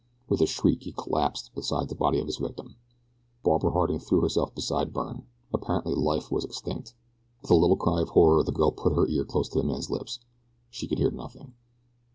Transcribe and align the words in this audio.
With 0.27 0.41
a 0.41 0.47
shriek 0.47 0.81
he 0.81 0.93
collapsed 0.93 1.53
beside 1.53 1.87
the 1.89 1.93
body 1.93 2.19
of 2.19 2.25
his 2.25 2.37
victim. 2.37 2.75
Barbara 3.43 3.69
Harding 3.69 3.99
threw 3.99 4.21
herself 4.21 4.55
beside 4.55 4.91
Byrne. 4.91 5.27
Apparently 5.53 5.93
life 5.93 6.31
was 6.31 6.43
extinct. 6.43 6.95
With 7.43 7.51
a 7.51 7.55
little 7.55 7.77
cry 7.77 8.01
of 8.01 8.09
horror 8.09 8.41
the 8.41 8.51
girl 8.51 8.71
put 8.71 8.93
her 8.93 9.07
ear 9.07 9.25
close 9.25 9.47
to 9.49 9.59
the 9.59 9.63
man's 9.63 9.91
lips. 9.91 10.19
She 10.71 10.87
could 10.87 10.97
hear 10.97 11.11
nothing. 11.11 11.53